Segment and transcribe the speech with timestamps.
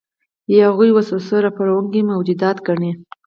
[0.53, 2.91] یا هغوی وسوسه راپاروونکي موجودات ګڼي.